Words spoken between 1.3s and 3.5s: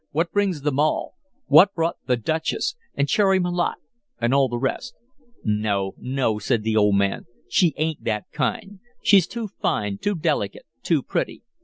What brought 'the Duchess,' and Cherry